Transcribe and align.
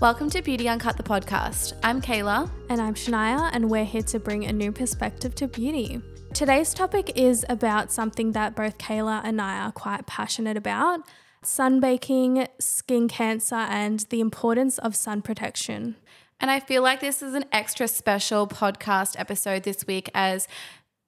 Welcome 0.00 0.30
to 0.30 0.40
Beauty 0.40 0.66
Uncut, 0.66 0.96
the 0.96 1.02
podcast. 1.02 1.74
I'm 1.82 2.00
Kayla. 2.00 2.50
And 2.70 2.80
I'm 2.80 2.94
Shania, 2.94 3.50
and 3.52 3.68
we're 3.68 3.84
here 3.84 4.00
to 4.04 4.18
bring 4.18 4.46
a 4.46 4.52
new 4.52 4.72
perspective 4.72 5.34
to 5.34 5.46
beauty. 5.46 6.00
Today's 6.32 6.72
topic 6.72 7.12
is 7.16 7.44
about 7.50 7.92
something 7.92 8.32
that 8.32 8.56
both 8.56 8.78
Kayla 8.78 9.20
and 9.22 9.42
I 9.42 9.58
are 9.58 9.72
quite 9.72 10.06
passionate 10.06 10.56
about 10.56 11.00
sunbaking, 11.44 12.48
skin 12.58 13.08
cancer, 13.08 13.56
and 13.56 14.00
the 14.08 14.20
importance 14.20 14.78
of 14.78 14.96
sun 14.96 15.20
protection. 15.20 15.96
And 16.40 16.50
I 16.50 16.60
feel 16.60 16.82
like 16.82 17.00
this 17.00 17.20
is 17.20 17.34
an 17.34 17.44
extra 17.52 17.86
special 17.86 18.46
podcast 18.46 19.16
episode 19.18 19.64
this 19.64 19.86
week 19.86 20.08
as 20.14 20.48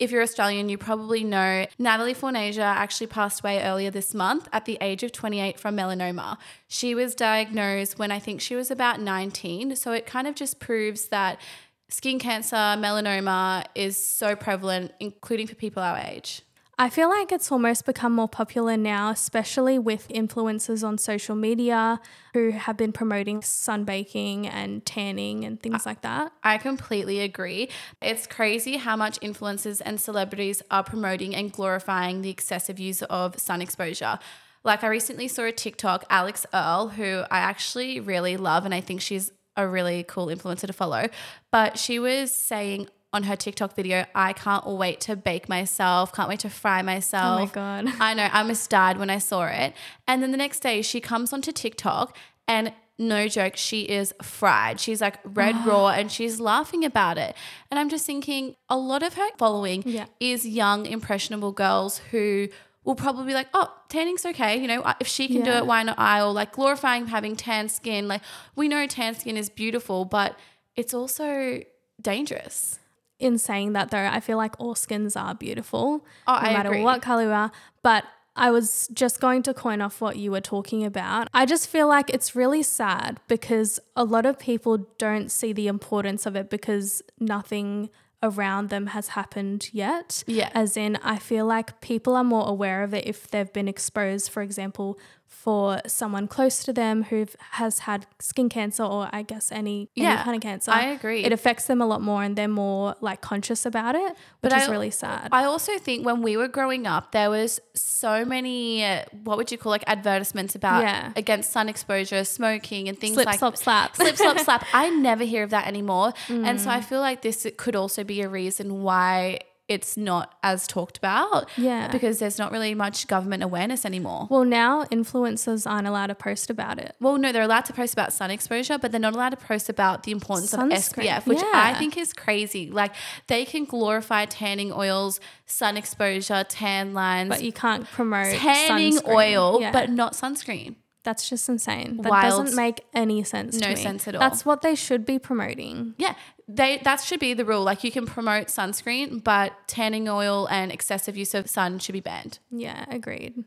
if 0.03 0.11
you're 0.11 0.23
Australian, 0.23 0.69
you 0.69 0.77
probably 0.77 1.23
know 1.23 1.65
Natalie 1.79 2.13
Fornasia 2.13 2.65
actually 2.65 3.07
passed 3.07 3.39
away 3.41 3.63
earlier 3.63 3.89
this 3.89 4.13
month 4.13 4.49
at 4.53 4.65
the 4.65 4.77
age 4.81 5.05
of 5.05 5.13
28 5.13 5.61
from 5.61 5.77
melanoma. 5.77 6.39
She 6.67 6.97
was 6.97 7.15
diagnosed 7.15 8.01
when 8.01 8.11
I 8.11 8.19
think 8.19 8.41
she 8.41 8.57
was 8.57 8.73
about 8.73 9.01
19. 9.01 9.77
So 9.77 9.93
it 9.93 10.05
kind 10.05 10.27
of 10.27 10.35
just 10.35 10.59
proves 10.59 11.07
that 11.11 11.41
skin 11.89 12.19
cancer, 12.19 12.57
melanoma 12.57 13.65
is 13.77 13.97
so 13.97 14.35
prevalent, 14.35 14.93
including 14.99 15.47
for 15.47 15.55
people 15.55 15.85
our 15.85 15.99
age. 15.99 16.43
I 16.83 16.91
feel 16.91 17.09
like 17.09 17.31
it's 17.31 17.53
almost 17.53 17.87
become 17.87 18.13
more 18.13 18.27
popular 18.27 18.77
now, 18.77 19.11
especially 19.11 19.79
with 19.79 20.09
influencers 20.09 20.83
on 20.83 20.99
social 20.99 21.37
media 21.37 22.01
who 22.35 22.51
have 22.51 22.77
been 22.77 22.91
promoting 22.91 23.41
sunbaking 23.41 24.51
and 24.53 24.85
tanning 24.85 25.45
and 25.45 25.63
things 25.63 25.87
like 25.87 26.01
that. 26.01 26.33
I 26.43 26.59
completely 26.59 27.21
agree. 27.21 27.69
It's 28.01 28.27
crazy 28.27 28.79
how 28.79 28.97
much 28.97 29.21
influencers 29.21 29.81
and 29.85 30.01
celebrities 30.01 30.61
are 30.73 30.83
promoting 30.83 31.37
and 31.37 31.53
glorifying 31.53 32.23
the 32.23 32.31
excessive 32.31 32.81
use 32.81 33.03
of 33.03 33.39
sun 33.39 33.63
exposure. 33.63 34.19
Like 34.65 34.83
I 34.83 34.89
recently 34.89 35.29
saw 35.29 35.45
a 35.45 35.53
TikTok, 35.53 36.05
Alix 36.11 36.47
Earle, 36.53 36.89
who 36.89 37.23
I 37.31 37.39
actually 37.39 38.01
really 38.01 38.37
love 38.37 38.65
and 38.65 38.75
I 38.75 38.81
think 38.81 39.03
she's 39.03 39.31
a 39.57 39.69
really 39.69 40.03
cool 40.03 40.27
influencer 40.27 40.67
to 40.67 40.73
follow. 40.73 41.11
But 41.53 41.79
she 41.79 42.01
was 42.01 42.33
saying, 42.35 42.89
on 43.13 43.25
her 43.25 43.37
TikTok 43.37 43.77
video, 43.77 44.07
I 44.15 44.33
can't 44.33 44.67
wait 44.67 45.01
to 45.03 45.17
bake 45.17 45.49
myself, 45.49 46.13
can't 46.13 46.29
wait 46.29 46.41
to 46.41 46.51
fry 46.51 46.83
myself. 46.83 47.41
Oh 47.41 47.45
my 47.45 47.51
God. 47.53 47.93
I 48.01 48.15
know, 48.15 48.25
I 48.25 48.39
almost 48.41 48.71
died 48.71 48.97
when 48.99 49.11
I 49.11 49.19
saw 49.19 49.45
it. 49.47 49.75
And 50.09 50.23
then 50.23 50.31
the 50.31 50.39
next 50.39 50.61
day, 50.61 50.81
she 50.83 51.01
comes 51.01 51.33
onto 51.33 51.53
TikTok 51.53 52.17
and 52.49 52.73
no 52.99 53.29
joke, 53.29 53.57
she 53.57 53.83
is 53.83 54.15
fried. 54.23 54.81
She's 54.81 55.01
like 55.01 55.19
red 55.25 55.55
raw 55.67 55.89
and 55.89 56.11
she's 56.11 56.41
laughing 56.41 56.85
about 56.85 57.19
it. 57.19 57.37
And 57.71 57.79
I'm 57.79 57.89
just 57.91 58.07
thinking 58.07 58.57
a 58.69 58.77
lot 58.79 59.03
of 59.03 59.15
her 59.15 59.29
following 59.37 59.83
Yeah. 59.85 60.07
is 60.21 60.47
young, 60.47 60.87
impressionable 60.87 61.53
girls 61.53 61.99
who 62.13 62.49
will 62.85 62.95
probably 62.95 63.27
be 63.27 63.35
like, 63.35 63.49
oh, 63.55 63.73
tanning's 63.89 64.25
okay. 64.27 64.57
You 64.57 64.67
know, 64.69 64.95
if 65.01 65.07
she 65.07 65.29
can 65.29 65.43
do 65.43 65.51
it, 65.53 65.67
why 65.67 65.83
not 65.85 65.99
I? 65.99 66.21
Or 66.23 66.33
like 66.33 66.53
glorifying 66.53 67.07
having 67.07 67.37
tan 67.37 67.69
skin. 67.69 68.09
Like 68.09 68.23
we 68.57 68.69
know 68.69 68.87
tan 68.87 69.15
skin 69.15 69.37
is 69.37 69.49
beautiful, 69.51 70.05
but 70.05 70.37
it's 70.75 70.93
also 70.95 71.63
dangerous. 72.01 72.79
In 73.23 73.39
saying 73.39 73.73
that, 73.75 73.91
though, 73.91 74.07
I 74.07 74.21
feel 74.21 74.37
like 74.37 74.59
all 74.59 74.75
skins 74.75 75.15
are 75.17 75.35
beautiful, 75.35 76.05
Oh, 76.27 76.33
no 76.33 76.49
I 76.49 76.53
matter 76.53 76.71
agree. 76.71 76.83
what 76.83 77.03
color 77.03 77.23
you 77.23 77.31
are. 77.31 77.53
But 77.83 78.05
I 78.35 78.51
was 78.51 78.89
just 78.93 79.21
going 79.21 79.43
to 79.45 79.55
coin 79.55 79.81
off 79.81 80.01
what 80.01 80.17
you 80.17 80.31
were 80.31 80.41
talking 80.41 80.85
about. 80.85 81.29
I 81.35 81.45
just 81.47 81.69
feel 81.69 81.87
like 81.87 82.11
it's 82.11 82.35
really 82.35 82.63
sad 82.63 83.21
because 83.29 83.79
a 83.95 84.05
lot 84.05 84.27
of 84.27 84.39
people 84.39 84.89
don't 84.99 85.31
see 85.31 85.53
the 85.53 85.69
importance 85.69 86.27
of 86.27 86.35
it 86.35 86.51
because 86.51 87.03
nothing 87.21 87.91
around 88.25 88.71
them 88.71 88.87
has 88.89 89.09
happened 89.09 89.69
yet. 89.73 90.25
Yeah. 90.27 90.51
As 90.55 90.77
in, 90.77 90.97
I 91.03 91.19
feel 91.19 91.45
like 91.45 91.81
people 91.81 92.15
are 92.17 92.25
more 92.25 92.49
aware 92.49 92.83
of 92.85 92.95
it 92.95 93.07
if 93.07 93.29
they've 93.29 93.53
been 93.53 93.69
exposed, 93.69 94.31
for 94.31 94.43
example, 94.43 94.99
for 95.33 95.81
someone 95.87 96.29
close 96.29 96.63
to 96.63 96.73
them 96.73 97.05
who 97.05 97.27
has 97.53 97.81
had 97.81 98.07
skin 98.21 98.49
cancer 98.49 98.85
or 98.85 99.09
I 99.13 99.23
guess 99.23 99.51
any, 99.51 99.89
any 99.97 100.07
Yeah, 100.07 100.23
kind 100.23 100.37
of 100.37 100.43
cancer. 100.43 100.71
I 100.71 100.85
agree. 100.89 101.25
It 101.25 101.33
affects 101.33 101.67
them 101.67 101.81
a 101.81 101.87
lot 101.87 102.01
more 102.03 102.23
and 102.23 102.37
they're 102.37 102.47
more 102.47 102.95
like 103.01 103.23
conscious 103.23 103.65
about 103.67 103.95
it, 103.97 104.11
which 104.41 104.53
But 104.53 104.53
is 104.53 104.69
I- 104.69 104.71
really 104.71 104.91
sad. 104.93 105.31
I 105.33 105.45
also 105.45 105.79
think 105.79 106.05
when 106.07 106.23
we 106.23 106.37
were 106.37 106.49
growing 106.49 106.87
up, 106.87 107.11
there 107.13 107.29
was 107.31 107.61
so 107.75 108.25
many, 108.25 108.85
uh, 108.85 109.05
what 109.25 109.37
would 109.39 109.51
you 109.51 109.59
call 109.59 109.71
like 109.71 109.85
advertisements 109.87 110.55
about 110.55 110.83
Yeah. 110.85 111.13
against 111.17 111.51
sun 111.51 111.69
exposure, 111.69 112.23
smoking, 112.25 112.89
and 112.89 112.97
things 112.99 113.15
Slip, 113.15 113.27
like 113.27 113.39
slop, 113.41 113.57
slap. 113.57 113.97
slip, 114.03 114.17
slop, 114.17 114.39
slap. 114.39 114.65
I 114.75 114.91
never 114.91 115.25
hear 115.25 115.43
of 115.43 115.51
that 115.51 115.67
anymore, 115.67 116.13
and 116.29 116.61
so 116.61 116.71
I 116.71 116.79
Mm. 116.81 116.85
feel 116.85 117.01
like 117.01 117.23
this 117.23 117.47
could 117.57 117.75
also 117.75 118.05
be 118.05 118.21
a 118.21 118.29
reason 118.29 118.83
why 118.83 119.41
it's 119.73 119.97
not 119.97 120.35
as 120.43 120.67
talked 120.67 120.97
about. 120.99 121.49
Yeah. 121.57 121.89
because 121.89 122.19
there's 122.19 122.39
not 122.39 122.53
really 122.53 122.75
much 122.75 123.07
government 123.07 123.43
awareness 123.43 123.85
anymore. 123.85 124.27
Well, 124.31 124.45
now 124.45 124.85
influencers 124.85 125.69
aren't 125.71 125.87
allowed 125.87 126.09
to 126.09 126.15
post 126.15 126.51
about 126.51 126.79
it. 126.79 126.95
Well, 127.01 127.19
no, 127.19 127.33
they're 127.33 127.43
allowed 127.43 127.65
to 127.67 127.73
post 127.73 127.93
about 127.93 128.13
sun 128.13 128.31
exposure, 128.31 128.79
but 128.79 128.91
they're 128.93 129.01
not 129.01 129.15
allowed 129.15 129.31
to 129.31 129.37
post 129.37 129.69
about 129.69 130.03
the 130.05 130.13
importance 130.13 130.53
of 130.53 130.61
Sunscreen, 130.61 131.05
SPF, 131.07 131.27
which 131.27 131.43
I 131.43 131.75
think 131.75 131.97
is 131.97 132.13
crazy. 132.13 132.71
Like 132.71 132.93
they 133.27 133.45
can 133.45 133.65
glorify 133.65 134.25
tanning 134.27 134.73
oils, 134.73 135.21
sun 135.47 135.77
exposure, 135.77 136.45
tan 136.49 136.95
lines, 136.95 137.29
But 137.29 137.43
you 137.43 137.53
can't 137.53 137.85
promote 137.91 138.35
tanning 138.37 138.95
sunscreen. 138.99 139.09
oil, 139.15 139.61
Yeah. 139.61 139.73
but 139.73 139.91
not 139.91 140.13
sunscreen. 140.15 140.77
that's 141.05 141.29
just 141.29 141.49
insane. 141.49 141.97
That 142.03 142.11
Wild. 142.11 142.45
doesn't 142.45 142.55
make 142.57 142.85
any 142.95 143.25
sense. 143.25 143.57
No 143.59 143.71
to 143.71 143.75
me. 143.75 143.83
sense 143.83 144.07
at 144.07 144.15
all. 144.15 144.21
That's 144.21 144.47
what 144.47 144.63
they 144.63 144.77
should 144.77 145.05
be 145.05 145.19
promoting. 145.19 145.95
Yeah, 145.99 146.15
they 146.49 146.79
that 146.85 147.01
should 147.01 147.21
be 147.21 147.35
the 147.35 147.45
rule. 147.45 147.63
Like 147.63 147.85
you 147.85 147.91
can 147.91 148.07
promote 148.07 148.49
sunscreen, 148.49 149.23
but 149.23 149.53
tanning 149.67 150.09
oil 150.09 150.49
and 150.51 150.73
excessive 150.73 151.17
use 151.17 151.35
of 151.35 151.49
sun 151.49 151.79
should 151.79 151.93
be 151.93 152.01
banned. 152.01 152.39
Yeah, 152.51 152.85
agreed. 152.89 153.45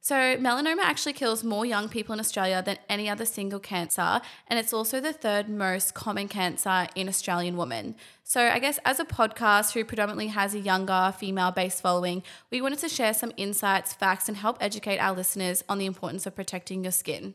So, 0.00 0.14
melanoma 0.14 0.82
actually 0.82 1.12
kills 1.12 1.42
more 1.42 1.66
young 1.66 1.88
people 1.88 2.12
in 2.14 2.20
Australia 2.20 2.62
than 2.64 2.78
any 2.88 3.10
other 3.10 3.24
single 3.24 3.58
cancer, 3.58 4.20
and 4.46 4.58
it's 4.58 4.72
also 4.72 5.00
the 5.00 5.12
third 5.12 5.48
most 5.48 5.92
common 5.92 6.28
cancer 6.28 6.86
in 6.94 7.08
Australian 7.08 7.56
women. 7.56 7.96
So, 8.22 8.40
I 8.40 8.58
guess 8.58 8.78
as 8.84 9.00
a 9.00 9.04
podcast 9.04 9.74
who 9.74 9.84
predominantly 9.84 10.28
has 10.28 10.54
a 10.54 10.60
younger 10.60 11.12
female 11.18 11.50
based 11.50 11.82
following, 11.82 12.22
we 12.50 12.62
wanted 12.62 12.78
to 12.78 12.88
share 12.88 13.12
some 13.12 13.32
insights, 13.36 13.92
facts, 13.92 14.28
and 14.28 14.38
help 14.38 14.56
educate 14.60 14.98
our 14.98 15.14
listeners 15.14 15.64
on 15.68 15.78
the 15.78 15.86
importance 15.86 16.26
of 16.26 16.34
protecting 16.34 16.84
your 16.84 16.92
skin. 16.92 17.34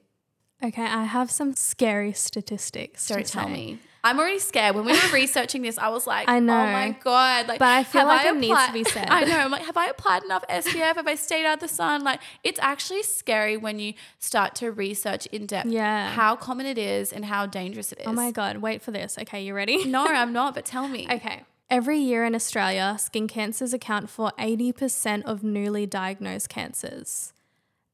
Okay, 0.64 0.85
I 0.85 1.03
have 1.03 1.30
some 1.30 1.56
scary 1.56 2.14
statistics. 2.14 3.06
To 3.08 3.22
tell 3.24 3.46
say. 3.46 3.53
me. 3.53 3.80
I'm 4.06 4.19
already 4.19 4.40
scared. 4.40 4.75
When 4.75 4.84
we 4.86 4.91
were 4.91 5.00
researching 5.14 5.62
this, 5.62 5.78
I 5.78 5.88
was 5.90 6.06
like, 6.06 6.28
I 6.28 6.40
know. 6.40 6.53
oh 6.53 6.72
my 6.72 6.90
God. 7.03 7.47
Like, 7.47 7.59
But 7.59 7.69
I 7.69 7.84
feel 7.86 8.02
have 8.02 8.09
like 8.09 8.25
it 8.25 8.36
needs 8.38 8.66
to 8.68 8.74
be 8.74 8.84
said. 8.84 9.08
I 9.09 9.24
know. 9.24 9.38
I'm 9.40 9.50
like, 9.52 9.66
have 9.66 9.78
I 9.78 9.86
applied 9.88 10.24
enough 10.24 10.44
SPF? 10.50 10.96
Have 10.96 11.08
I 11.08 11.16
stayed 11.16 11.46
out 11.46 11.56
of 11.56 11.59
the 11.62 11.68
sun? 11.69 12.03
Like, 12.03 12.19
it's 12.44 12.59
actually 12.62 13.03
scary 13.03 13.56
when 13.56 13.80
you 13.80 13.94
start 14.19 14.56
to 14.56 14.72
research 14.72 15.25
in 15.28 15.46
depth 15.46 15.69
Yeah. 15.69 16.09
how 16.12 16.36
common 16.36 16.66
it 16.66 16.78
is 16.78 17.14
and 17.14 17.24
how 17.25 17.46
dangerous 17.46 17.91
it 17.94 18.00
oh 18.02 18.02
is. 18.02 18.08
Oh 18.09 18.14
my 18.14 18.31
god, 18.31 18.58
wait 18.58 18.81
for 18.81 18.91
this. 18.91 19.18
Okay, 19.18 19.44
you 19.46 19.53
ready? 19.53 19.86
No, 19.86 20.06
I'm 20.08 20.34
not, 20.34 20.53
but 20.53 20.66
tell 20.66 20.88
me. 20.90 21.08
Okay. 21.09 21.44
Every 21.70 21.97
year 21.97 22.25
in 22.25 22.35
Australia, 22.35 22.97
skin 23.00 23.28
cancers 23.28 23.74
account 23.74 24.09
for 24.09 24.31
80% 24.38 25.24
of 25.24 25.44
newly 25.44 25.85
diagnosed 25.85 26.50
cancers. 26.50 27.31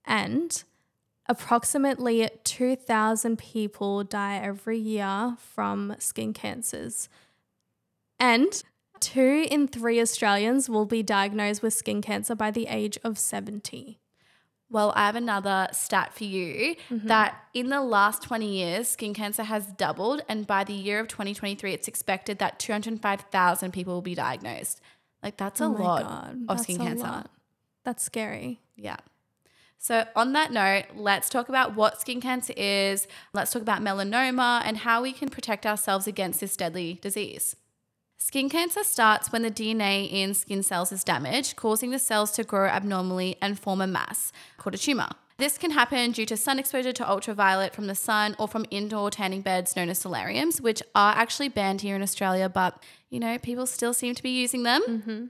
And 0.05 0.63
approximately 1.29 2.29
2,000 2.43 3.37
people 3.39 4.03
die 4.03 4.37
every 4.43 4.77
year 4.77 5.37
from 5.37 5.95
skin 5.99 6.33
cancers. 6.33 7.07
And 8.19 8.61
two 8.99 9.47
in 9.49 9.67
three 9.69 10.01
Australians 10.01 10.69
will 10.69 10.85
be 10.85 11.01
diagnosed 11.03 11.61
with 11.61 11.73
skin 11.73 12.01
cancer 12.01 12.35
by 12.35 12.51
the 12.51 12.67
age 12.67 12.97
of 13.03 13.17
70. 13.17 13.99
Well, 14.71 14.91
I 14.95 15.05
have 15.07 15.15
another 15.15 15.67
stat 15.71 16.13
for 16.13 16.25
you 16.25 16.75
Mm-hmm. 16.91 17.07
that 17.07 17.35
in 17.53 17.69
the 17.69 17.81
last 17.81 18.21
20 18.23 18.45
years, 18.47 18.87
skin 18.87 19.13
cancer 19.13 19.43
has 19.43 19.65
doubled. 19.67 20.21
And 20.27 20.45
by 20.45 20.63
the 20.63 20.73
year 20.73 20.99
of 20.99 21.07
2023, 21.07 21.73
it's 21.73 21.87
expected 21.87 22.39
that 22.39 22.59
205,000 22.59 23.71
people 23.71 23.93
will 23.93 24.01
be 24.01 24.15
diagnosed. 24.15 24.81
Like, 25.23 25.37
that's 25.37 25.59
a 25.61 25.65
Oh 25.65 25.69
lot 25.69 26.03
God, 26.03 26.31
of 26.41 26.47
that's 26.47 26.63
skin 26.63 26.77
cancer. 26.77 27.03
lot. 27.03 27.31
That's 27.83 28.03
scary. 28.03 28.59
Yeah. 28.75 28.97
So, 29.81 30.05
on 30.13 30.33
that 30.33 30.51
note, 30.51 30.83
let's 30.93 31.29
talk 31.29 31.47
about 31.47 31.73
what 31.73 32.01
skin 32.01 32.19
cancer 32.19 32.53
is. 32.57 33.07
Let's 33.33 33.51
talk 33.51 33.61
about 33.61 33.81
melanoma 33.81 34.61
and 34.65 34.77
how 34.77 35.01
we 35.01 35.13
can 35.13 35.29
protect 35.29 35.65
ourselves 35.65 36.05
against 36.05 36.41
this 36.41 36.57
deadly 36.57 36.99
disease. 37.01 37.55
Skin 38.17 38.49
cancer 38.49 38.83
starts 38.83 39.31
when 39.31 39.41
the 39.41 39.49
DNA 39.49 40.11
in 40.11 40.33
skin 40.33 40.63
cells 40.63 40.91
is 40.91 41.05
damaged, 41.05 41.55
causing 41.55 41.91
the 41.91 41.97
cells 41.97 42.31
to 42.31 42.43
grow 42.43 42.67
abnormally 42.67 43.37
and 43.41 43.57
form 43.57 43.79
a 43.79 43.87
mass 43.87 44.33
called 44.57 44.75
a 44.75 44.77
tumor. 44.77 45.07
This 45.37 45.57
can 45.57 45.71
happen 45.71 46.11
due 46.11 46.25
to 46.25 46.35
sun 46.35 46.59
exposure 46.59 46.91
to 46.91 47.09
ultraviolet 47.09 47.73
from 47.73 47.87
the 47.87 47.95
sun 47.95 48.35
or 48.37 48.49
from 48.49 48.65
indoor 48.69 49.09
tanning 49.09 49.39
beds 49.39 49.77
known 49.77 49.87
as 49.87 49.99
solariums, 49.99 50.59
which 50.59 50.83
are 50.93 51.13
actually 51.15 51.47
banned 51.47 51.79
here 51.79 51.95
in 51.95 52.01
Australia, 52.01 52.49
but 52.49 52.83
you 53.09 53.21
know, 53.21 53.37
people 53.37 53.65
still 53.65 53.93
seem 53.93 54.13
to 54.15 54.21
be 54.21 54.31
using 54.31 54.63
them. 54.63 54.81
Mm-hmm. 54.85 55.25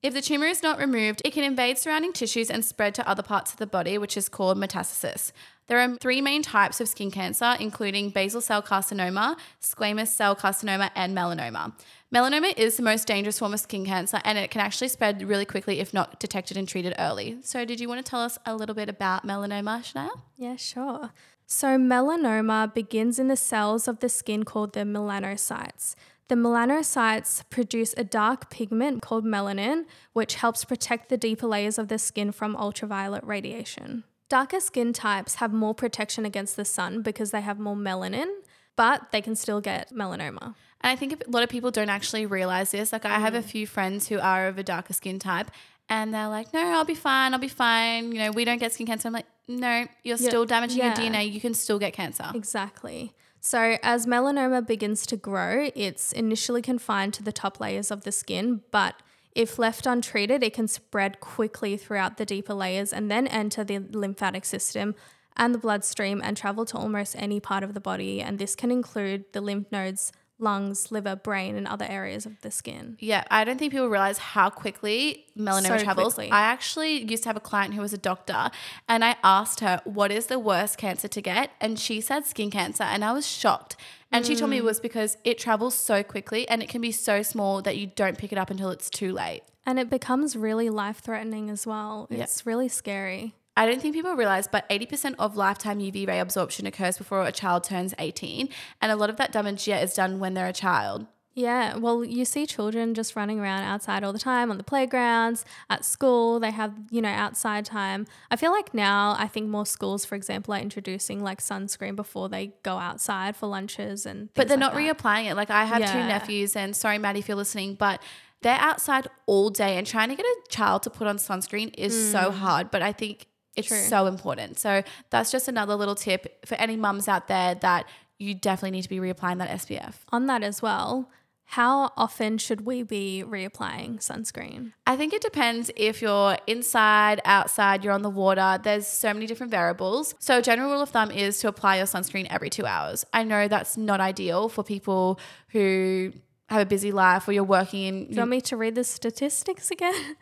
If 0.00 0.14
the 0.14 0.22
tumor 0.22 0.46
is 0.46 0.62
not 0.62 0.78
removed, 0.78 1.22
it 1.24 1.32
can 1.32 1.42
invade 1.42 1.76
surrounding 1.76 2.12
tissues 2.12 2.50
and 2.50 2.64
spread 2.64 2.94
to 2.94 3.08
other 3.08 3.22
parts 3.22 3.50
of 3.50 3.58
the 3.58 3.66
body, 3.66 3.98
which 3.98 4.16
is 4.16 4.28
called 4.28 4.56
metastasis. 4.56 5.32
There 5.66 5.80
are 5.80 5.96
three 5.96 6.20
main 6.20 6.42
types 6.42 6.80
of 6.80 6.88
skin 6.88 7.10
cancer, 7.10 7.56
including 7.58 8.10
basal 8.10 8.40
cell 8.40 8.62
carcinoma, 8.62 9.36
squamous 9.60 10.06
cell 10.06 10.36
carcinoma, 10.36 10.90
and 10.94 11.16
melanoma. 11.16 11.72
Melanoma 12.14 12.56
is 12.56 12.76
the 12.76 12.84
most 12.84 13.08
dangerous 13.08 13.40
form 13.40 13.52
of 13.52 13.58
skin 13.58 13.84
cancer 13.84 14.20
and 14.24 14.38
it 14.38 14.52
can 14.52 14.60
actually 14.60 14.86
spread 14.86 15.20
really 15.20 15.44
quickly 15.44 15.80
if 15.80 15.92
not 15.92 16.20
detected 16.20 16.56
and 16.56 16.68
treated 16.68 16.94
early. 16.96 17.38
So, 17.42 17.64
did 17.64 17.80
you 17.80 17.88
want 17.88 18.04
to 18.04 18.08
tell 18.08 18.20
us 18.20 18.38
a 18.46 18.54
little 18.54 18.76
bit 18.76 18.88
about 18.88 19.26
melanoma, 19.26 19.82
Shania? 19.82 20.10
Yeah, 20.36 20.54
sure. 20.54 21.10
So, 21.44 21.76
melanoma 21.76 22.72
begins 22.72 23.18
in 23.18 23.26
the 23.26 23.36
cells 23.36 23.88
of 23.88 23.98
the 23.98 24.08
skin 24.08 24.44
called 24.44 24.74
the 24.74 24.80
melanocytes. 24.80 25.96
The 26.28 26.34
melanocytes 26.34 27.42
produce 27.48 27.94
a 27.96 28.04
dark 28.04 28.50
pigment 28.50 29.00
called 29.00 29.24
melanin, 29.24 29.86
which 30.12 30.34
helps 30.34 30.64
protect 30.64 31.08
the 31.08 31.16
deeper 31.16 31.46
layers 31.46 31.78
of 31.78 31.88
the 31.88 31.98
skin 31.98 32.32
from 32.32 32.54
ultraviolet 32.54 33.24
radiation. 33.24 34.04
Darker 34.28 34.60
skin 34.60 34.92
types 34.92 35.36
have 35.36 35.54
more 35.54 35.74
protection 35.74 36.26
against 36.26 36.56
the 36.56 36.66
sun 36.66 37.00
because 37.00 37.30
they 37.30 37.40
have 37.40 37.58
more 37.58 37.76
melanin, 37.76 38.28
but 38.76 39.10
they 39.10 39.22
can 39.22 39.34
still 39.34 39.62
get 39.62 39.90
melanoma. 39.90 40.54
And 40.82 40.92
I 40.92 40.96
think 40.96 41.24
a 41.26 41.30
lot 41.30 41.42
of 41.42 41.48
people 41.48 41.70
don't 41.70 41.88
actually 41.88 42.26
realize 42.26 42.72
this. 42.72 42.92
Like, 42.92 43.06
I 43.06 43.18
have 43.18 43.34
a 43.34 43.40
mm. 43.40 43.44
few 43.44 43.66
friends 43.66 44.08
who 44.08 44.20
are 44.20 44.48
of 44.48 44.58
a 44.58 44.62
darker 44.62 44.92
skin 44.92 45.18
type, 45.18 45.50
and 45.88 46.12
they're 46.12 46.28
like, 46.28 46.52
no, 46.52 46.60
I'll 46.60 46.84
be 46.84 46.94
fine. 46.94 47.32
I'll 47.32 47.40
be 47.40 47.48
fine. 47.48 48.12
You 48.12 48.18
know, 48.18 48.30
we 48.32 48.44
don't 48.44 48.58
get 48.58 48.74
skin 48.74 48.86
cancer. 48.86 49.08
I'm 49.08 49.14
like, 49.14 49.26
no, 49.48 49.86
you're 50.04 50.18
still 50.18 50.44
damaging 50.44 50.78
yeah. 50.78 51.00
your 51.00 51.10
DNA. 51.10 51.32
You 51.32 51.40
can 51.40 51.54
still 51.54 51.78
get 51.78 51.94
cancer. 51.94 52.30
Exactly. 52.34 53.14
So, 53.40 53.78
as 53.82 54.06
melanoma 54.06 54.66
begins 54.66 55.06
to 55.06 55.16
grow, 55.16 55.70
it's 55.74 56.12
initially 56.12 56.62
confined 56.62 57.14
to 57.14 57.22
the 57.22 57.32
top 57.32 57.60
layers 57.60 57.90
of 57.90 58.04
the 58.04 58.12
skin, 58.12 58.62
but 58.70 58.94
if 59.34 59.58
left 59.58 59.86
untreated, 59.86 60.42
it 60.42 60.52
can 60.54 60.66
spread 60.66 61.20
quickly 61.20 61.76
throughout 61.76 62.16
the 62.16 62.26
deeper 62.26 62.54
layers 62.54 62.92
and 62.92 63.10
then 63.10 63.28
enter 63.28 63.62
the 63.62 63.78
lymphatic 63.78 64.44
system 64.44 64.96
and 65.36 65.54
the 65.54 65.58
bloodstream 65.58 66.20
and 66.22 66.36
travel 66.36 66.64
to 66.64 66.76
almost 66.76 67.14
any 67.16 67.38
part 67.38 67.62
of 67.62 67.72
the 67.72 67.80
body. 67.80 68.20
And 68.20 68.38
this 68.38 68.56
can 68.56 68.72
include 68.72 69.26
the 69.32 69.40
lymph 69.40 69.70
nodes, 69.70 70.10
lungs, 70.38 70.90
liver, 70.92 71.16
brain, 71.16 71.56
and 71.56 71.66
other 71.66 71.86
areas 71.88 72.24
of 72.26 72.40
the 72.42 72.50
skin. 72.50 72.96
Yeah, 73.00 73.24
I 73.30 73.44
don't 73.44 73.58
think 73.58 73.72
people 73.72 73.88
realize 73.88 74.18
how 74.18 74.50
quickly 74.50 75.26
melanoma 75.36 75.78
So 75.78 75.84
travels. 75.84 76.14
quickly. 76.14 76.30
I 76.32 76.42
actually 76.42 77.02
used 77.10 77.24
to 77.24 77.28
have 77.28 77.36
a 77.36 77.40
client 77.40 77.74
who 77.74 77.80
was 77.80 77.92
a 77.92 77.98
doctor, 77.98 78.50
and 78.88 79.04
I 79.04 79.16
asked 79.24 79.60
her, 79.60 79.80
What 79.84 80.10
is 80.12 80.26
the 80.26 80.38
worst 80.38 80.78
cancer 80.78 81.08
to 81.08 81.20
get? 81.20 81.50
And 81.60 81.78
she 81.78 82.00
said 82.00 82.24
skin 82.26 82.50
cancer, 82.50 82.84
and 82.84 83.04
I 83.04 83.12
was 83.12 83.26
shocked. 83.26 83.76
And 84.10 84.24
she 84.24 84.34
Mm. 84.34 84.38
told 84.38 84.50
me 84.52 84.56
it 84.58 84.64
was 84.64 84.80
because 84.80 85.18
it 85.24 85.38
travels 85.38 85.74
so 85.76 86.02
quickly 86.02 86.48
and 86.48 86.62
it 86.62 86.68
can 86.70 86.80
be 86.80 86.92
so 86.92 87.20
small 87.22 87.60
that 87.62 87.76
you 87.76 87.88
don't 87.94 88.16
pick 88.16 88.32
it 88.32 88.38
up 88.38 88.48
until 88.48 88.70
it's 88.70 88.88
too 88.88 89.12
late. 89.12 89.42
And 89.66 89.78
it 89.78 89.90
becomes 89.90 90.34
really 90.34 90.70
life 90.70 91.00
threatening 91.00 91.50
as 91.50 91.66
well. 91.66 92.06
It's 92.10 92.46
really 92.46 92.68
scary. 92.68 93.34
I 93.58 93.66
don't 93.66 93.82
think 93.82 93.92
people 93.92 94.14
realize, 94.14 94.46
but 94.46 94.68
80% 94.70 95.16
of 95.18 95.36
lifetime 95.36 95.80
UV 95.80 96.06
ray 96.06 96.20
absorption 96.20 96.64
occurs 96.64 96.96
before 96.96 97.24
a 97.24 97.32
child 97.32 97.64
turns 97.64 97.92
18. 97.98 98.48
And 98.80 98.92
a 98.92 98.94
lot 98.94 99.10
of 99.10 99.16
that 99.16 99.32
damage, 99.32 99.66
yeah, 99.66 99.80
is 99.80 99.94
done 99.94 100.20
when 100.20 100.34
they're 100.34 100.46
a 100.46 100.52
child. 100.52 101.06
Yeah, 101.34 101.76
well, 101.76 102.04
you 102.04 102.24
see 102.24 102.46
children 102.46 102.94
just 102.94 103.16
running 103.16 103.40
around 103.40 103.64
outside 103.64 104.04
all 104.04 104.12
the 104.12 104.18
time 104.20 104.52
on 104.52 104.58
the 104.58 104.64
playgrounds, 104.64 105.44
at 105.68 105.84
school, 105.84 106.38
they 106.38 106.52
have, 106.52 106.72
you 106.92 107.02
know, 107.02 107.08
outside 107.08 107.64
time. 107.64 108.06
I 108.30 108.36
feel 108.36 108.52
like 108.52 108.74
now, 108.74 109.16
I 109.18 109.26
think 109.26 109.48
more 109.48 109.66
schools, 109.66 110.04
for 110.04 110.14
example, 110.14 110.54
are 110.54 110.60
introducing 110.60 111.20
like 111.20 111.40
sunscreen 111.40 111.96
before 111.96 112.28
they 112.28 112.52
go 112.62 112.78
outside 112.78 113.34
for 113.34 113.48
lunches 113.48 114.06
and 114.06 114.28
But 114.34 114.46
they're 114.46 114.56
things 114.56 114.60
not 114.60 114.74
that. 114.74 114.96
reapplying 114.98 115.30
it. 115.30 115.34
Like 115.34 115.50
I 115.50 115.64
have 115.64 115.80
two 115.80 115.98
nephews, 115.98 116.54
and 116.54 116.76
sorry, 116.76 116.98
Maddie, 116.98 117.20
if 117.20 117.28
you're 117.28 117.36
listening, 117.36 117.74
but 117.74 118.00
they're 118.42 118.58
outside 118.60 119.08
all 119.26 119.50
day, 119.50 119.78
and 119.78 119.86
trying 119.86 120.10
to 120.10 120.14
get 120.14 120.26
a 120.26 120.36
child 120.48 120.84
to 120.84 120.90
put 120.90 121.08
on 121.08 121.16
sunscreen 121.18 121.74
is 121.76 122.12
so 122.12 122.30
mm. 122.30 122.34
hard. 122.34 122.70
But 122.70 122.82
I 122.82 122.92
think 122.92 123.26
it's 123.56 123.68
True. 123.68 123.76
so 123.76 124.06
important. 124.06 124.58
So 124.58 124.82
that's 125.10 125.30
just 125.30 125.48
another 125.48 125.74
little 125.74 125.94
tip 125.94 126.46
for 126.46 126.54
any 126.56 126.76
mums 126.76 127.08
out 127.08 127.28
there 127.28 127.54
that 127.56 127.86
you 128.18 128.34
definitely 128.34 128.72
need 128.72 128.82
to 128.82 128.88
be 128.88 128.98
reapplying 128.98 129.38
that 129.38 129.50
SPF. 129.50 129.94
On 130.10 130.26
that 130.26 130.42
as 130.42 130.60
well, 130.62 131.10
how 131.50 131.92
often 131.96 132.36
should 132.36 132.66
we 132.66 132.82
be 132.82 133.24
reapplying 133.26 134.04
sunscreen? 134.04 134.72
I 134.86 134.96
think 134.96 135.14
it 135.14 135.22
depends 135.22 135.70
if 135.76 136.02
you're 136.02 136.36
inside, 136.46 137.22
outside, 137.24 137.82
you're 137.82 137.94
on 137.94 138.02
the 138.02 138.10
water. 138.10 138.60
There's 138.62 138.86
so 138.86 139.14
many 139.14 139.26
different 139.26 139.50
variables. 139.50 140.14
So, 140.18 140.38
a 140.38 140.42
general 140.42 140.70
rule 140.70 140.82
of 140.82 140.90
thumb 140.90 141.10
is 141.10 141.38
to 141.38 141.48
apply 141.48 141.78
your 141.78 141.86
sunscreen 141.86 142.26
every 142.28 142.50
two 142.50 142.66
hours. 142.66 143.06
I 143.14 143.22
know 143.24 143.48
that's 143.48 143.78
not 143.78 143.98
ideal 143.98 144.50
for 144.50 144.62
people 144.62 145.18
who 145.48 146.12
have 146.50 146.60
a 146.60 146.66
busy 146.66 146.92
life 146.92 147.26
or 147.26 147.32
you're 147.32 147.44
working 147.44 147.82
in. 147.82 148.04
Do 148.08 148.14
you 148.14 148.18
want 148.18 148.30
me 148.30 148.40
to 148.42 148.56
read 148.56 148.74
the 148.74 148.84
statistics 148.84 149.70
again? 149.70 149.94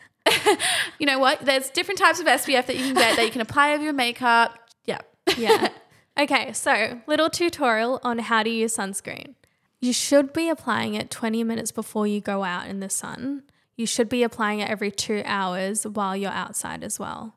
You 0.99 1.07
know 1.07 1.19
what? 1.19 1.45
There's 1.45 1.69
different 1.71 1.99
types 1.99 2.21
of 2.21 2.27
SPF 2.27 2.67
that 2.67 2.77
you 2.77 2.83
can 2.83 2.95
get 2.95 3.17
that 3.17 3.25
you 3.25 3.31
can 3.31 3.41
apply 3.49 3.75
over 3.75 3.85
your 3.85 3.93
makeup. 3.93 4.59
Yeah. 4.85 5.01
yeah. 5.37 5.69
Okay, 6.19 6.55
so 6.55 7.03
little 7.07 7.29
tutorial 7.29 8.01
on 8.03 8.21
how 8.21 8.43
to 8.43 8.49
use 8.49 8.75
sunscreen. 8.75 9.35
You 9.81 9.93
should 9.93 10.33
be 10.33 10.49
applying 10.49 10.95
it 10.95 11.11
20 11.11 11.45
minutes 11.45 11.73
before 11.73 12.07
you 12.07 12.23
go 12.23 12.43
out 12.43 12.69
in 12.69 12.81
the 12.81 12.89
sun. 12.89 13.43
You 13.77 13.85
should 13.85 14.09
be 14.09 14.23
applying 14.23 14.61
it 14.61 14.71
every 14.71 14.91
two 14.91 15.21
hours 15.27 15.87
while 15.87 16.17
you're 16.17 16.31
outside 16.31 16.83
as 16.83 16.99
well. 16.99 17.35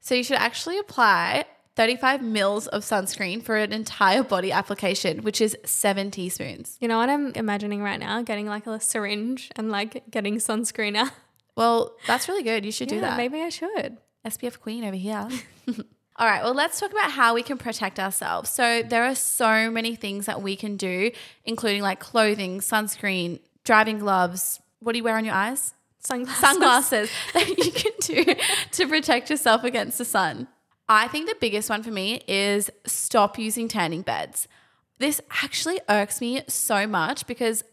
So, 0.00 0.14
you 0.14 0.24
should 0.24 0.38
actually 0.38 0.78
apply 0.78 1.44
35 1.76 2.22
mils 2.22 2.66
of 2.68 2.82
sunscreen 2.82 3.42
for 3.42 3.56
an 3.56 3.72
entire 3.72 4.22
body 4.22 4.52
application, 4.52 5.22
which 5.22 5.40
is 5.40 5.56
seven 5.64 6.10
teaspoons. 6.10 6.76
You 6.80 6.88
know 6.88 6.98
what 6.98 7.08
I'm 7.08 7.32
imagining 7.34 7.82
right 7.82 8.00
now? 8.00 8.22
Getting 8.22 8.46
like 8.46 8.66
a 8.66 8.80
syringe 8.80 9.50
and 9.56 9.70
like 9.70 10.10
getting 10.10 10.36
sunscreen 10.36 10.96
out. 10.96 11.12
Well, 11.56 11.96
that's 12.06 12.28
really 12.28 12.42
good. 12.42 12.64
You 12.64 12.72
should 12.72 12.88
do 12.88 13.00
that. 13.00 13.16
Maybe 13.16 13.40
I 13.40 13.48
should. 13.48 13.98
SPF 14.26 14.60
queen 14.60 14.84
over 14.84 14.96
here. 14.96 15.28
All 16.16 16.26
right, 16.28 16.44
well, 16.44 16.54
let's 16.54 16.78
talk 16.78 16.92
about 16.92 17.10
how 17.10 17.34
we 17.34 17.42
can 17.42 17.58
protect 17.58 17.98
ourselves. 17.98 18.50
So, 18.50 18.82
there 18.82 19.04
are 19.04 19.14
so 19.14 19.70
many 19.70 19.96
things 19.96 20.26
that 20.26 20.42
we 20.42 20.56
can 20.56 20.76
do, 20.76 21.10
including 21.44 21.82
like 21.82 22.00
clothing, 22.00 22.60
sunscreen, 22.60 23.40
driving 23.64 23.98
gloves. 23.98 24.60
What 24.80 24.92
do 24.92 24.98
you 24.98 25.04
wear 25.04 25.16
on 25.16 25.24
your 25.24 25.34
eyes? 25.34 25.74
Sunglasses. 26.00 26.40
Sunglasses 26.40 27.10
that 27.34 27.48
you 27.48 27.72
can 27.72 27.92
do 28.00 28.34
to 28.72 28.88
protect 28.88 29.30
yourself 29.30 29.64
against 29.64 29.98
the 29.98 30.04
sun. 30.04 30.48
I 30.88 31.08
think 31.08 31.28
the 31.28 31.36
biggest 31.40 31.70
one 31.70 31.82
for 31.82 31.90
me 31.90 32.22
is 32.26 32.70
stop 32.86 33.38
using 33.38 33.68
tanning 33.68 34.02
beds. 34.02 34.48
This 34.98 35.20
actually 35.42 35.80
irks 35.88 36.20
me 36.20 36.42
so 36.48 36.86
much 36.86 37.26
because 37.26 37.64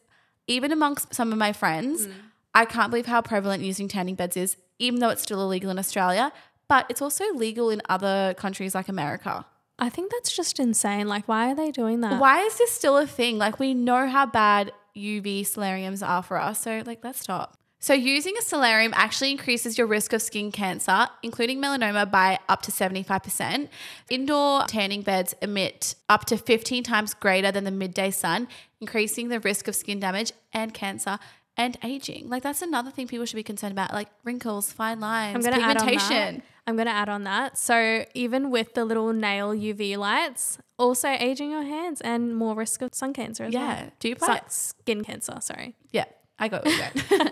even 0.48 0.72
amongst 0.72 1.14
some 1.14 1.32
of 1.32 1.38
my 1.38 1.54
friends, 1.54 2.08
mm. 2.08 2.14
I 2.60 2.66
can't 2.66 2.90
believe 2.90 3.06
how 3.06 3.22
prevalent 3.22 3.64
using 3.64 3.88
tanning 3.88 4.16
beds 4.16 4.36
is, 4.36 4.58
even 4.80 5.00
though 5.00 5.08
it's 5.08 5.22
still 5.22 5.42
illegal 5.42 5.70
in 5.70 5.80
Australia, 5.80 6.34
but 6.68 6.86
it's 6.90 7.02
also 7.02 7.24
legal 7.34 7.70
in 7.70 7.82
other 7.88 8.36
countries 8.38 8.76
like 8.76 8.90
America. 8.90 9.46
I 9.80 9.88
think 9.88 10.12
that's 10.12 10.36
just 10.36 10.60
insane. 10.60 11.08
Like, 11.08 11.26
why 11.26 11.54
are 11.54 11.56
they 11.56 11.72
doing 11.72 12.02
that? 12.02 12.20
Why 12.20 12.42
is 12.42 12.58
this 12.58 12.70
still 12.70 12.98
a 12.98 13.08
thing? 13.08 13.38
Like, 13.38 13.62
we 13.62 13.74
know 13.74 14.08
how 14.10 14.26
bad 14.26 14.74
UV 14.94 15.48
solariums 15.48 16.04
are 16.04 16.22
for 16.22 16.38
us. 16.38 16.60
So, 16.64 16.84
like, 16.86 17.02
let's 17.02 17.22
stop. 17.22 17.56
So, 17.80 17.94
using 17.94 18.36
a 18.38 18.42
solarium 18.42 18.92
actually 18.94 19.32
increases 19.32 19.78
your 19.78 19.88
risk 19.88 20.12
of 20.12 20.22
skin 20.22 20.52
cancer, 20.52 21.08
including 21.24 21.62
melanoma, 21.62 22.12
by 22.12 22.40
up 22.50 22.62
to 22.64 22.72
75%. 22.72 23.70
Indoor 24.10 24.66
tanning 24.66 25.02
beds 25.02 25.34
emit 25.42 25.96
up 26.10 26.26
to 26.26 26.38
15 26.38 26.84
times 26.84 27.14
greater 27.14 27.54
than 27.54 27.64
the 27.64 27.72
midday 27.72 28.12
sun, 28.12 28.50
increasing 28.82 29.30
the 29.30 29.40
risk 29.40 29.70
of 29.70 29.78
skin 29.78 30.02
damage 30.02 30.34
and 30.52 30.74
cancer 30.74 31.20
and 31.60 31.78
aging. 31.84 32.30
Like, 32.30 32.42
that's 32.42 32.64
another 32.64 32.90
thing 32.90 33.08
people 33.08 33.26
should 33.28 33.36
be 33.36 33.44
concerned 33.44 33.74
about, 33.74 33.94
like 33.94 34.08
wrinkles, 34.24 34.72
fine 34.72 35.00
lines, 35.00 35.36
I'm 35.36 35.42
gonna 35.42 35.62
add 35.64 35.78
on 35.78 35.86
that. 35.86 35.92
pigmentation. 35.92 36.42
I'm 36.66 36.78
gonna 36.78 36.90
add 36.92 37.10
on 37.10 37.24
that. 37.26 37.58
So 37.58 38.06
even 38.14 38.50
with 38.50 38.74
the 38.76 38.86
little 38.86 39.12
nail 39.14 39.50
UV 39.54 39.98
lights, 39.98 40.58
also 40.78 41.10
aging 41.10 41.52
your 41.52 41.64
hands 41.64 42.00
and 42.02 42.36
more 42.36 42.56
risk 42.56 42.82
of 42.82 42.94
sun 42.96 43.12
cancer 43.14 43.44
as 43.44 43.54
well. 43.54 43.64
Yeah. 43.64 43.90
Do 44.00 44.08
you 44.08 44.14
apply? 44.16 44.42
skin 44.48 45.04
cancer? 45.04 45.38
Sorry. 45.42 45.76
Yeah, 45.92 46.06
I 46.40 46.48
got 46.48 46.66
you. 46.66 46.72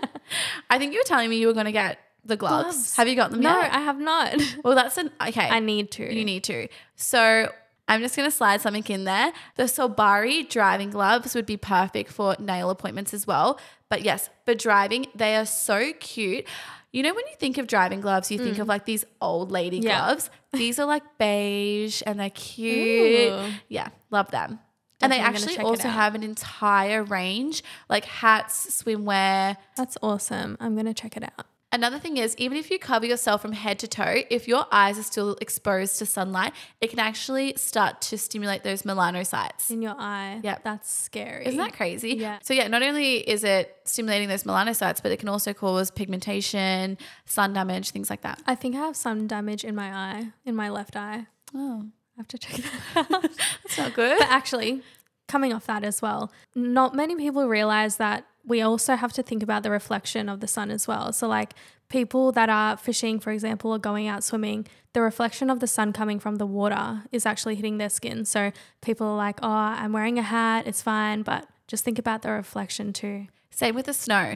I 0.69 0.77
think 0.77 0.93
you 0.93 1.00
were 1.00 1.05
telling 1.05 1.29
me 1.29 1.38
you 1.38 1.48
were 1.48 1.53
going 1.53 1.67
to 1.67 1.72
get 1.72 2.00
the 2.25 2.36
gloves. 2.36 2.63
Gloves. 2.75 2.96
Have 2.98 3.07
you 3.07 3.15
got 3.15 3.31
them 3.31 3.39
No, 3.39 3.57
yet? 3.62 3.74
I 3.74 3.79
have 3.79 4.00
not. 4.00 4.36
well, 4.63 4.75
that's 4.75 4.98
an 4.98 5.12
okay. 5.25 5.48
I 5.48 5.60
need 5.60 5.91
to. 5.91 6.13
you 6.13 6.25
need 6.25 6.43
to. 6.46 6.67
So 6.98 7.50
I'm 7.88 8.01
just 8.01 8.15
going 8.15 8.29
to 8.29 8.36
slide 8.36 8.62
something 8.62 8.84
in 8.88 9.06
there. 9.06 9.32
The 9.56 9.63
Solbari 9.63 10.48
driving 10.50 10.89
gloves 10.89 11.34
would 11.36 11.46
be 11.46 11.58
perfect 11.58 12.12
for 12.12 12.36
nail 12.39 12.70
appointments 12.70 13.13
as 13.13 13.25
well. 13.25 13.60
But 13.89 14.01
yes, 14.03 14.29
for 14.46 14.53
driving, 14.53 15.08
they 15.15 15.36
are 15.38 15.46
so 15.46 15.94
cute. 16.00 16.46
You 16.91 17.03
know, 17.03 17.13
when 17.13 17.25
you 17.27 17.36
think 17.38 17.58
of 17.58 17.67
driving 17.67 18.01
gloves, 18.01 18.32
you 18.32 18.38
think 18.39 18.58
of 18.60 18.67
like 18.67 18.86
these 18.86 19.06
old 19.22 19.51
lady 19.51 19.79
Mm. 19.79 19.84
Yeah. 19.86 20.06
gloves. 20.06 20.29
These 20.53 20.79
are 20.79 20.86
like 20.86 21.03
beige 21.17 22.01
and 22.06 22.20
they're 22.20 22.29
cute. 22.29 23.32
Ooh. 23.32 23.51
Yeah, 23.70 23.89
love 24.10 24.32
them. 24.32 24.60
and 25.01 25.12
they 25.12 25.20
actually 25.20 25.58
also 25.60 25.89
have 25.89 26.15
an 26.15 26.24
entire 26.24 27.03
range 27.03 27.62
like 27.88 28.03
hats, 28.06 28.82
swimwear, 28.84 29.56
That's 29.75 29.96
awesome. 30.01 30.58
I'm 30.60 30.75
gonna 30.75 30.94
check 30.94 31.15
it 31.15 31.24
out. 31.24 31.46
Another 31.71 32.00
thing 32.00 32.15
is, 32.15 32.33
even 32.38 32.57
if 32.57 32.71
you 32.71 32.79
cover 32.79 33.05
yourself 33.05 33.41
from 33.41 33.51
head 33.51 33.77
to 33.79 33.88
toe, 33.88 34.24
if 34.29 34.47
your 34.47 34.65
eyes 34.71 34.97
are 34.97 35.03
still 35.03 35.38
exposed 35.41 36.00
to 36.00 36.05
sunlight, 36.05 36.53
it 36.79 36.89
can 36.89 37.00
actually 37.00 37.53
start 37.57 38.00
to 38.01 38.17
stimulate 38.17 38.63
those 38.63 38.83
melanocytes. 38.83 39.69
In 39.69 39.81
your 39.81 39.95
eye. 39.97 40.39
Yep. 40.43 40.63
That's 40.63 40.89
scary. 40.91 41.45
Isn't 41.45 41.59
that 41.59 41.74
crazy? 41.74 42.15
Yeah. 42.15 42.39
So, 42.41 42.53
yeah, 42.53 42.69
not 42.69 42.83
only 42.83 43.17
is 43.17 43.43
it 43.43 43.75
stimulating 43.83 44.29
those 44.29 44.43
melanocytes, 44.43 45.03
but 45.03 45.12
it 45.12 45.17
can 45.17 45.27
also 45.27 45.53
cause 45.53 45.91
pigmentation, 45.91 46.97
sun 47.25 47.51
damage, 47.51 47.91
things 47.91 48.09
like 48.09 48.21
that. 48.21 48.41
I 48.47 48.55
think 48.55 48.75
I 48.75 48.79
have 48.79 48.95
some 48.95 49.27
damage 49.27 49.65
in 49.65 49.75
my 49.75 49.93
eye, 49.93 50.27
in 50.45 50.55
my 50.55 50.69
left 50.69 50.95
eye. 50.95 51.27
Oh. 51.53 51.86
I 52.17 52.21
have 52.21 52.27
to 52.29 52.38
check 52.38 52.55
that 52.95 53.12
out. 53.13 53.21
That's 53.21 53.77
not 53.77 53.93
good. 53.93 54.17
But 54.17 54.29
actually, 54.29 54.81
coming 55.27 55.53
off 55.53 55.67
that 55.67 55.83
as 55.83 56.01
well, 56.01 56.31
not 56.55 56.95
many 56.95 57.15
people 57.15 57.47
realize 57.47 57.97
that 57.97 58.25
we 58.47 58.61
also 58.61 58.95
have 58.95 59.11
to 59.13 59.21
think 59.23 59.43
about 59.43 59.63
the 59.63 59.69
reflection 59.71 60.29
of 60.29 60.39
the 60.39 60.47
sun 60.47 60.71
as 60.71 60.87
well. 60.87 61.11
So, 61.13 61.27
like 61.27 61.53
people 61.89 62.31
that 62.31 62.49
are 62.49 62.77
fishing, 62.77 63.19
for 63.19 63.31
example, 63.31 63.71
or 63.71 63.77
going 63.79 64.07
out 64.07 64.23
swimming, 64.23 64.65
the 64.93 65.01
reflection 65.01 65.49
of 65.49 65.59
the 65.59 65.67
sun 65.67 65.93
coming 65.93 66.19
from 66.19 66.37
the 66.37 66.45
water 66.45 67.03
is 67.11 67.25
actually 67.25 67.55
hitting 67.55 67.77
their 67.77 67.89
skin. 67.89 68.25
So, 68.25 68.51
people 68.81 69.05
are 69.07 69.17
like, 69.17 69.39
oh, 69.43 69.49
I'm 69.49 69.91
wearing 69.93 70.17
a 70.17 70.23
hat, 70.23 70.65
it's 70.65 70.81
fine. 70.81 71.21
But 71.23 71.47
just 71.67 71.83
think 71.83 71.99
about 71.99 72.21
the 72.21 72.31
reflection 72.31 72.93
too. 72.93 73.27
Same 73.51 73.75
with 73.75 73.85
the 73.87 73.93
snow. 73.93 74.35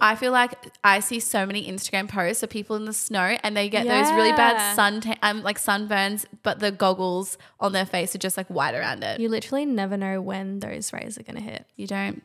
I 0.00 0.14
feel 0.14 0.32
like 0.32 0.54
I 0.82 1.00
see 1.00 1.20
so 1.20 1.44
many 1.44 1.70
Instagram 1.70 2.08
posts 2.08 2.42
of 2.42 2.48
people 2.48 2.76
in 2.76 2.86
the 2.86 2.94
snow 2.94 3.36
and 3.42 3.54
they 3.54 3.68
get 3.68 3.86
those 3.86 4.10
really 4.12 4.32
bad 4.32 4.54
Yeah. 4.56 4.74
sun 4.74 5.02
um, 5.20 5.42
like 5.42 5.58
sunburns, 5.58 6.24
but 6.42 6.60
the 6.60 6.70
goggles 6.72 7.36
on 7.60 7.72
their 7.72 7.84
face 7.84 8.14
are 8.14 8.18
just 8.18 8.38
like 8.38 8.46
white 8.48 8.74
around 8.74 9.04
it. 9.04 9.20
You 9.20 9.28
literally 9.28 9.66
never 9.66 9.98
know 9.98 10.22
when 10.22 10.60
those 10.60 10.94
rays 10.94 11.18
are 11.18 11.22
going 11.22 11.36
to 11.36 11.42
hit. 11.42 11.66
You 11.76 11.86
don't. 11.86 12.22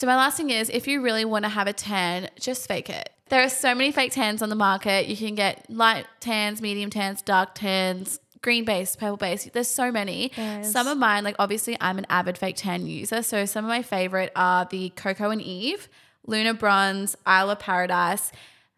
So 0.00 0.06
my 0.06 0.16
last 0.16 0.38
thing 0.38 0.48
is 0.48 0.70
if 0.70 0.88
you 0.88 1.02
really 1.02 1.26
want 1.26 1.44
to 1.44 1.50
have 1.50 1.66
a 1.66 1.74
tan, 1.74 2.30
just 2.40 2.66
fake 2.66 2.88
it. 2.88 3.10
There 3.28 3.42
are 3.44 3.50
so 3.50 3.74
many 3.74 3.92
fake 3.92 4.12
tans 4.12 4.40
on 4.40 4.48
the 4.48 4.56
market. 4.56 5.08
You 5.08 5.16
can 5.16 5.34
get 5.34 5.66
light 5.68 6.06
tans, 6.20 6.62
medium 6.62 6.88
tans, 6.88 7.20
dark 7.20 7.50
tans, 7.54 8.18
green 8.40 8.64
base, 8.64 8.96
purple 8.96 9.18
base. 9.18 9.50
There's 9.52 9.68
so 9.68 9.92
many. 9.92 10.32
Is. 10.38 10.72
Some 10.72 10.88
of 10.88 10.96
mine, 10.96 11.22
like 11.22 11.36
obviously 11.38 11.76
I'm 11.82 11.98
an 11.98 12.06
avid 12.08 12.38
fake 12.38 12.56
tan 12.56 12.86
user. 12.86 13.22
So 13.22 13.44
some 13.44 13.66
of 13.66 13.68
my 13.68 13.82
favorite 13.82 14.32
are 14.34 14.64
the 14.64 14.88
Coco 14.96 15.28
and 15.28 15.42
Eve, 15.42 15.86
Luna 16.26 16.54
Bronze, 16.54 17.14
Isle 17.26 17.50
of 17.50 17.58
Paradise. 17.58 18.32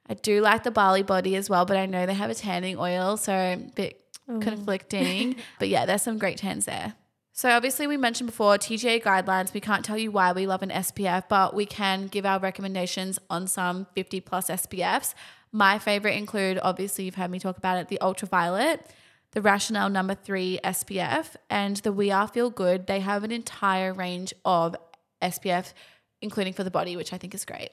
I 0.08 0.14
do 0.14 0.40
like 0.40 0.64
the 0.64 0.72
Bali 0.72 1.04
body 1.04 1.36
as 1.36 1.48
well, 1.48 1.64
but 1.64 1.76
I 1.76 1.86
know 1.86 2.04
they 2.04 2.14
have 2.14 2.30
a 2.30 2.34
tanning 2.34 2.76
oil, 2.80 3.16
so 3.16 3.32
a 3.32 3.56
bit 3.76 4.04
conflicting. 4.26 5.36
but 5.60 5.68
yeah, 5.68 5.86
there's 5.86 6.02
some 6.02 6.18
great 6.18 6.38
tans 6.38 6.64
there. 6.64 6.94
So 7.32 7.50
obviously 7.50 7.86
we 7.86 7.96
mentioned 7.96 8.28
before 8.28 8.58
TGA 8.58 9.02
guidelines. 9.02 9.54
We 9.54 9.60
can't 9.60 9.84
tell 9.84 9.96
you 9.96 10.10
why 10.10 10.32
we 10.32 10.46
love 10.46 10.62
an 10.62 10.68
SPF, 10.68 11.24
but 11.28 11.54
we 11.54 11.64
can 11.64 12.06
give 12.06 12.26
our 12.26 12.38
recommendations 12.38 13.18
on 13.30 13.46
some 13.46 13.86
50 13.94 14.20
plus 14.20 14.48
SPFs. 14.48 15.14
My 15.50 15.78
favorite 15.78 16.16
include 16.16 16.58
obviously 16.62 17.04
you've 17.04 17.14
heard 17.14 17.30
me 17.30 17.38
talk 17.38 17.56
about 17.56 17.78
it, 17.78 17.88
the 17.88 18.00
Ultra 18.00 18.28
Violette, 18.28 18.90
the 19.32 19.40
Rationale 19.40 19.88
number 19.88 20.14
3 20.14 20.60
SPF 20.62 21.36
and 21.48 21.78
the 21.78 21.92
We 21.92 22.10
Are 22.10 22.28
Feel 22.28 22.50
Good. 22.50 22.86
They 22.86 23.00
have 23.00 23.24
an 23.24 23.32
entire 23.32 23.94
range 23.94 24.34
of 24.44 24.76
SPF 25.22 25.72
including 26.20 26.52
for 26.52 26.64
the 26.64 26.70
body, 26.70 26.96
which 26.96 27.12
I 27.12 27.18
think 27.18 27.34
is 27.34 27.44
great. 27.44 27.70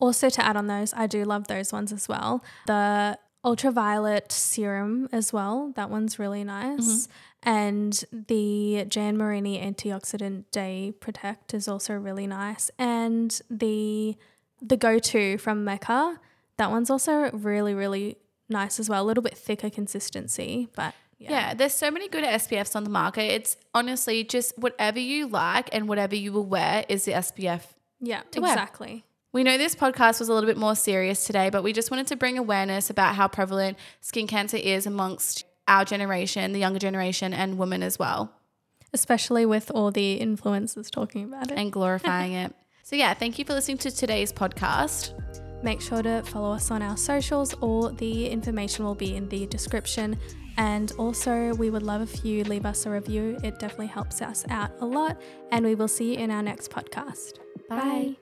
Also, 0.00 0.30
to 0.30 0.44
add 0.44 0.56
on 0.56 0.68
those, 0.68 0.94
I 0.94 1.08
do 1.08 1.24
love 1.24 1.48
those 1.48 1.72
ones 1.72 1.92
as 1.92 2.08
well. 2.08 2.44
The 2.66 3.18
Ultra 3.48 3.72
Violette 3.72 4.30
serum 4.30 5.08
as 5.10 5.32
well. 5.32 5.72
That 5.74 5.88
one's 5.88 6.18
really 6.18 6.44
nice. 6.44 6.80
Mm-hmm. 6.80 7.12
And 7.48 8.04
the 8.12 8.84
Jan 8.88 9.16
Marini 9.16 9.58
antioxidant 9.58 10.44
day 10.50 10.92
protect 11.00 11.54
is 11.54 11.66
also 11.66 11.94
really 11.94 12.26
nice. 12.26 12.70
And 12.78 13.40
the 13.48 14.16
the 14.60 14.76
go 14.76 14.98
to 14.98 15.38
from 15.38 15.64
Mecca, 15.64 16.20
that 16.58 16.70
one's 16.70 16.90
also 16.90 17.30
really 17.30 17.72
really 17.72 18.18
nice 18.50 18.78
as 18.78 18.90
well. 18.90 19.02
A 19.02 19.06
little 19.06 19.22
bit 19.22 19.38
thicker 19.38 19.70
consistency, 19.70 20.68
but 20.76 20.92
yeah. 21.18 21.30
Yeah, 21.30 21.54
there's 21.54 21.72
so 21.72 21.90
many 21.90 22.08
good 22.08 22.24
SPFs 22.24 22.76
on 22.76 22.84
the 22.84 22.90
market. 22.90 23.32
It's 23.32 23.56
honestly 23.72 24.24
just 24.24 24.58
whatever 24.58 25.00
you 25.00 25.26
like 25.26 25.70
and 25.72 25.88
whatever 25.88 26.14
you 26.14 26.32
will 26.32 26.44
wear 26.46 26.84
is 26.88 27.06
the 27.06 27.12
SPF 27.12 27.62
Yeah, 27.98 28.20
wear. 28.42 28.54
We 29.32 29.44
know 29.44 29.58
this 29.58 29.74
podcast 29.74 30.20
was 30.20 30.28
a 30.28 30.34
little 30.34 30.48
bit 30.48 30.56
more 30.56 30.74
serious 30.74 31.24
today, 31.26 31.50
but 31.50 31.62
we 31.62 31.72
just 31.72 31.90
wanted 31.90 32.06
to 32.08 32.16
bring 32.16 32.38
awareness 32.38 32.88
about 32.88 33.14
how 33.14 33.28
prevalent 33.28 33.76
skin 34.00 34.26
cancer 34.26 34.56
is 34.56 34.86
amongst 34.86 35.44
our 35.66 35.84
generation, 35.84 36.52
the 36.52 36.58
younger 36.58 36.78
generation, 36.78 37.34
and 37.34 37.58
women 37.58 37.82
as 37.82 37.98
well, 37.98 38.32
Especially 38.94 39.44
with 39.44 39.70
all 39.74 39.90
the 39.90 40.18
influencers 40.18 40.90
talking 40.90 41.24
about 41.24 41.50
it. 41.50 41.58
and 41.58 41.70
glorifying 41.70 42.32
it. 42.44 42.54
So, 42.84 42.96
yeah, 42.96 43.12
thank 43.12 43.38
you 43.38 43.44
for 43.44 43.52
listening 43.52 43.76
to 43.78 43.90
today's 43.90 44.32
podcast. 44.32 45.12
Make 45.62 45.82
sure 45.82 46.02
to 46.02 46.22
follow 46.22 46.52
us 46.52 46.70
on 46.70 46.80
our 46.80 46.96
socials. 46.96 47.52
All 47.54 47.90
the 47.90 48.28
information 48.30 48.86
will 48.86 48.94
be 48.94 49.14
in 49.14 49.28
the 49.28 49.46
description. 49.46 50.16
And 50.56 50.90
also, 50.92 51.52
we 51.56 51.68
would 51.68 51.82
love 51.82 52.00
if 52.00 52.24
you 52.24 52.44
leave 52.44 52.64
us 52.64 52.86
a 52.86 52.90
review. 52.90 53.38
It 53.44 53.58
definitely 53.58 53.88
helps 53.88 54.22
us 54.22 54.46
out 54.48 54.70
a 54.80 54.86
lot. 54.86 55.20
And 55.52 55.66
we 55.66 55.74
will 55.74 55.86
see 55.88 56.12
you 56.14 56.18
in 56.18 56.30
our 56.30 56.42
next 56.42 56.70
podcast. 56.70 57.34
Bye. 57.68 58.16